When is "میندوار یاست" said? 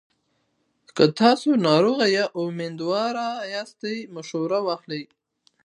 2.57-3.81